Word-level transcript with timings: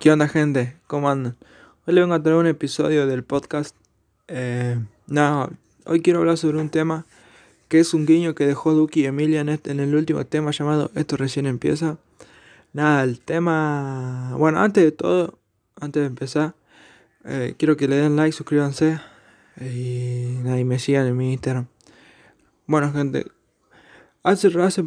¿Qué 0.00 0.10
onda 0.10 0.28
gente? 0.28 0.78
¿Cómo 0.86 1.10
andan? 1.10 1.36
Hoy 1.86 1.92
les 1.92 2.02
vengo 2.02 2.14
a 2.14 2.22
traer 2.22 2.38
un 2.38 2.46
episodio 2.46 3.06
del 3.06 3.22
podcast. 3.22 3.76
Eh, 4.28 4.82
nada, 5.06 5.50
hoy 5.84 6.00
quiero 6.00 6.20
hablar 6.20 6.38
sobre 6.38 6.56
un 6.56 6.70
tema 6.70 7.04
que 7.68 7.80
es 7.80 7.92
un 7.92 8.06
guiño 8.06 8.34
que 8.34 8.46
dejó 8.46 8.72
Duki 8.72 9.02
y 9.02 9.04
Emilia 9.04 9.42
en, 9.42 9.50
este, 9.50 9.72
en 9.72 9.78
el 9.78 9.94
último 9.94 10.24
tema 10.24 10.52
llamado 10.52 10.90
Esto 10.94 11.18
recién 11.18 11.44
empieza. 11.44 11.98
Nada, 12.72 13.04
el 13.04 13.20
tema... 13.20 14.34
Bueno, 14.38 14.60
antes 14.60 14.82
de 14.82 14.90
todo, 14.90 15.38
antes 15.78 16.00
de 16.00 16.06
empezar, 16.06 16.54
eh, 17.26 17.54
quiero 17.58 17.76
que 17.76 17.86
le 17.86 17.96
den 17.96 18.16
like, 18.16 18.34
suscríbanse 18.34 18.98
y, 19.60 20.38
nada, 20.42 20.58
y 20.58 20.64
me 20.64 20.78
sigan 20.78 21.08
en 21.08 21.16
mi 21.18 21.34
Instagram. 21.34 21.66
Bueno 22.66 22.90
gente, 22.90 23.26
hace, 24.22 24.48
hace 24.62 24.82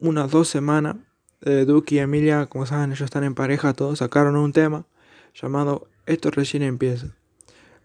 unas 0.00 0.30
dos 0.30 0.48
semanas 0.48 0.96
eh, 1.44 1.64
Duki 1.66 1.96
y 1.96 1.98
Emilia, 1.98 2.46
como 2.46 2.66
saben, 2.66 2.90
ellos 2.90 3.02
están 3.02 3.22
en 3.24 3.34
pareja, 3.34 3.74
todos 3.74 3.98
sacaron 3.98 4.36
un 4.36 4.52
tema 4.52 4.86
llamado 5.34 5.88
Esto 6.06 6.30
recién 6.30 6.62
empieza. 6.62 7.08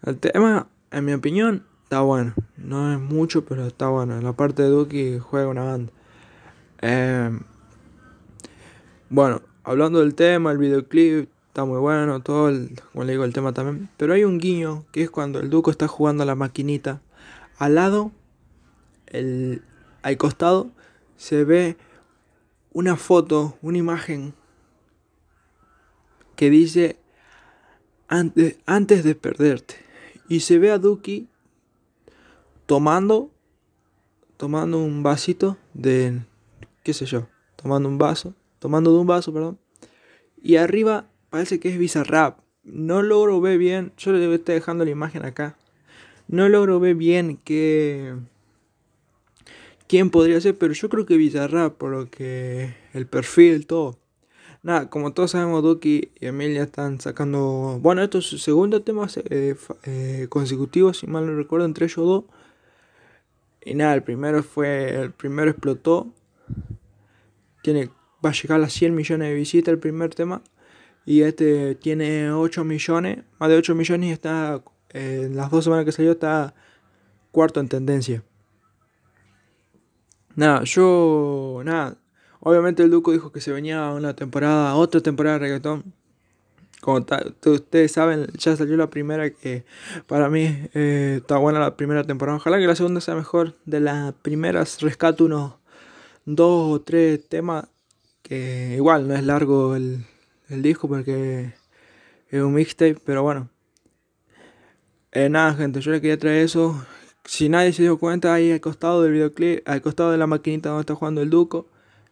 El 0.03 0.17
tema, 0.17 0.67
en 0.91 1.05
mi 1.05 1.13
opinión, 1.13 1.65
está 1.83 2.01
bueno. 2.01 2.33
No 2.57 2.93
es 2.93 2.99
mucho, 2.99 3.43
pero 3.43 3.67
está 3.67 3.89
bueno. 3.89 4.17
En 4.17 4.23
la 4.23 4.33
parte 4.33 4.63
de 4.63 4.69
Duki 4.69 5.19
juega 5.19 5.47
una 5.47 5.63
banda. 5.63 5.91
Em, 6.81 7.41
bueno, 9.09 9.41
hablando 9.63 9.99
del 9.99 10.15
tema, 10.15 10.51
el 10.51 10.57
videoclip 10.57 11.29
está 11.47 11.65
muy 11.65 11.79
bueno, 11.79 12.21
todo, 12.21 12.49
el, 12.49 12.79
como 12.93 13.03
le 13.03 13.11
digo, 13.11 13.25
el 13.25 13.33
tema 13.33 13.53
también. 13.53 13.89
Pero 13.97 14.13
hay 14.13 14.23
un 14.23 14.37
guiño 14.37 14.85
que 14.91 15.03
es 15.03 15.09
cuando 15.09 15.39
el 15.39 15.49
Duco 15.49 15.71
está 15.71 15.87
jugando 15.87 16.23
a 16.23 16.25
la 16.25 16.35
maquinita. 16.35 17.01
Al 17.57 17.75
lado, 17.75 18.11
el, 19.07 19.63
al 20.01 20.17
costado, 20.17 20.69
se 21.17 21.43
ve 21.43 21.75
una 22.71 22.95
foto, 22.95 23.57
una 23.61 23.77
imagen 23.77 24.33
que 26.35 26.49
dice 26.49 26.99
antes, 28.07 28.57
antes 28.65 29.03
de 29.03 29.15
perderte. 29.15 29.75
Y 30.27 30.41
se 30.41 30.59
ve 30.59 30.71
a 30.71 30.77
Duki 30.77 31.27
tomando, 32.65 33.31
tomando 34.37 34.79
un 34.79 35.01
vasito 35.03 35.57
de, 35.73 36.21
qué 36.83 36.93
sé 36.93 37.05
yo, 37.05 37.27
tomando 37.55 37.89
un 37.89 37.97
vaso, 37.97 38.35
tomando 38.59 38.93
de 38.93 38.99
un 38.99 39.07
vaso, 39.07 39.33
perdón. 39.33 39.59
Y 40.41 40.57
arriba 40.57 41.09
parece 41.29 41.59
que 41.59 41.69
es 41.69 41.77
Bizarrap. 41.77 42.39
No 42.63 43.01
logro 43.01 43.41
ver 43.41 43.57
bien, 43.57 43.93
yo 43.97 44.11
le 44.11 44.33
estoy 44.33 44.55
dejando 44.55 44.85
la 44.85 44.91
imagen 44.91 45.25
acá. 45.25 45.57
No 46.27 46.47
logro 46.47 46.79
ver 46.79 46.95
bien 46.95 47.37
qué 47.43 48.15
quién 49.89 50.11
podría 50.11 50.39
ser, 50.39 50.57
pero 50.57 50.73
yo 50.73 50.87
creo 50.87 51.05
que 51.05 51.17
Bizarrap, 51.17 51.75
por 51.75 51.89
lo 51.91 52.09
que 52.09 52.75
el 52.93 53.07
perfil, 53.07 53.65
todo. 53.65 53.97
Nada, 54.61 54.89
como 54.89 55.13
todos 55.13 55.31
sabemos, 55.31 55.63
Duki 55.63 56.11
y 56.19 56.27
Emilia 56.27 56.63
están 56.63 57.01
sacando. 57.01 57.79
Bueno, 57.81 58.03
estos 58.03 58.25
es 58.25 58.29
su 58.29 58.37
segundo 58.37 58.81
tema 58.83 59.07
eh, 59.29 59.55
eh, 59.83 60.27
consecutivo, 60.29 60.93
si 60.93 61.07
mal 61.07 61.25
no 61.25 61.35
recuerdo, 61.35 61.65
entre 61.65 61.85
ellos 61.85 62.05
dos. 62.05 62.23
Y 63.65 63.73
nada, 63.73 63.95
el 63.95 64.03
primero 64.03 64.43
fue. 64.43 64.95
El 64.95 65.11
primero 65.11 65.49
explotó. 65.49 66.13
Tiene, 67.63 67.89
va 68.23 68.29
a 68.29 68.33
llegar 68.33 68.57
a 68.57 68.61
las 68.61 68.73
100 68.73 68.95
millones 68.95 69.29
de 69.29 69.33
visitas 69.33 69.71
el 69.73 69.79
primer 69.79 70.13
tema. 70.13 70.43
Y 71.05 71.21
este 71.21 71.75
tiene 71.75 72.31
8 72.31 72.63
millones, 72.63 73.23
más 73.39 73.49
de 73.49 73.57
8 73.57 73.75
millones 73.75 74.09
y 74.09 74.11
está. 74.11 74.63
Eh, 74.91 75.29
las 75.31 75.51
dos 75.51 75.63
semanas 75.63 75.85
que 75.85 75.91
salió 75.91 76.11
está 76.11 76.53
cuarto 77.31 77.59
en 77.59 77.69
tendencia. 77.69 78.23
Nada, 80.39 80.63
yo. 80.63 81.61
Nada. 81.65 81.97
Obviamente 82.39 82.81
el 82.81 82.89
Duco 82.89 83.11
dijo 83.11 83.29
que 83.33 83.41
se 83.41 83.51
venía 83.51 83.89
una 83.91 84.15
temporada, 84.15 84.73
otra 84.75 85.01
temporada 85.01 85.37
de 85.37 85.39
reggaetón. 85.39 85.93
Como 86.79 87.05
ustedes 87.45 87.91
saben, 87.91 88.27
ya 88.37 88.55
salió 88.55 88.77
la 88.77 88.89
primera 88.89 89.29
que 89.31 89.65
para 90.07 90.29
mí 90.29 90.45
eh, 90.73 91.15
está 91.17 91.37
buena 91.37 91.59
la 91.59 91.75
primera 91.75 92.05
temporada. 92.05 92.37
Ojalá 92.37 92.57
que 92.57 92.67
la 92.67 92.77
segunda 92.77 93.01
sea 93.01 93.15
mejor. 93.15 93.55
De 93.65 93.81
las 93.81 94.13
primeras 94.13 94.79
rescato 94.79 95.25
unos 95.25 95.55
dos 96.23 96.73
o 96.73 96.81
tres 96.83 97.27
temas 97.27 97.67
que 98.21 98.75
igual 98.77 99.09
no 99.09 99.15
es 99.15 99.23
largo 99.23 99.75
el, 99.75 100.05
el 100.47 100.61
disco 100.61 100.87
porque 100.87 101.53
es 102.29 102.41
un 102.41 102.53
mixtape, 102.53 102.97
pero 103.05 103.23
bueno. 103.23 103.49
Eh, 105.11 105.27
nada, 105.27 105.53
gente, 105.55 105.81
yo 105.81 105.91
le 105.91 105.99
quería 105.99 106.17
traer 106.17 106.45
eso. 106.45 106.81
Si 107.29 107.47
nadie 107.47 107.73
se 107.73 107.83
dio 107.83 107.99
cuenta, 107.99 108.33
ahí 108.33 108.51
al 108.51 108.59
costado 108.59 109.03
del 109.03 109.11
videoclip, 109.11 109.61
al 109.69 109.83
costado 109.83 110.11
de 110.11 110.17
la 110.17 110.25
maquinita 110.25 110.69
donde 110.69 110.81
está 110.81 110.95
jugando 110.95 111.21
el 111.21 111.29
Duco, 111.29 111.67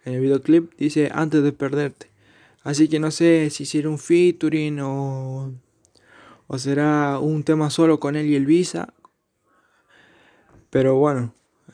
en 0.06 0.14
el 0.14 0.22
videoclip 0.22 0.72
dice 0.78 1.10
antes 1.12 1.42
de 1.42 1.52
perderte. 1.52 2.12
Así 2.62 2.88
que 2.88 3.00
no 3.00 3.10
sé 3.10 3.50
si 3.50 3.66
será 3.66 3.90
un 3.90 3.98
featuring 3.98 4.80
o, 4.80 5.52
o 6.46 6.58
será 6.60 7.18
un 7.18 7.44
tema 7.44 7.72
solo 7.72 8.00
con 8.00 8.16
él 8.16 8.28
y 8.28 8.36
el 8.36 8.46
Visa. 8.46 8.94
Pero 10.70 10.98
bueno, 10.98 11.34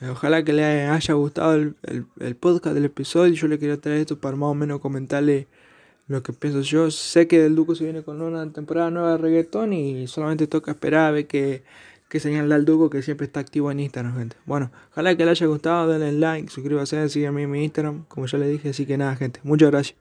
ojalá 0.09 0.45
que 0.45 0.53
le 0.53 0.63
haya 0.63 1.13
gustado 1.13 1.55
el, 1.55 1.75
el, 2.21 2.35
podcast 2.37 2.75
del 2.75 2.85
episodio. 2.85 3.33
Yo 3.33 3.49
le 3.49 3.59
quería 3.59 3.75
traer 3.75 3.99
esto 3.99 4.21
para 4.21 4.37
más 4.37 4.51
o 4.51 4.55
menos 4.55 4.79
comentarle 4.79 5.47
lo 6.07 6.23
que 6.23 6.31
pienso 6.31 6.61
yo. 6.61 6.89
Sé 6.91 7.27
que 7.27 7.45
el 7.45 7.57
Duco 7.57 7.75
se 7.75 7.83
viene 7.83 8.03
con 8.03 8.21
una 8.21 8.49
temporada 8.53 8.89
nueva 8.89 9.11
de 9.11 9.17
reggaetón 9.17 9.73
y 9.73 10.07
solamente 10.07 10.47
toca 10.47 10.71
esperar 10.71 11.07
a 11.07 11.11
ver 11.11 11.27
que 11.27 11.63
que 12.13 12.19
señala 12.19 12.53
al 12.53 12.63
Duco 12.63 12.91
que 12.91 13.01
siempre 13.01 13.25
está 13.25 13.39
activo 13.39 13.71
en 13.71 13.79
Instagram, 13.79 14.15
gente. 14.15 14.35
Bueno, 14.45 14.71
ojalá 14.91 15.17
que 15.17 15.25
les 15.25 15.31
haya 15.41 15.47
gustado, 15.47 15.87
denle 15.87 16.11
like, 16.11 16.47
suscríbase, 16.47 17.09
síganme 17.09 17.41
en 17.41 17.49
mi 17.49 17.63
Instagram, 17.63 18.05
como 18.07 18.27
ya 18.27 18.37
le 18.37 18.47
dije, 18.47 18.69
así 18.69 18.85
que 18.85 18.99
nada, 18.99 19.15
gente. 19.15 19.39
Muchas 19.43 19.71
gracias. 19.71 19.97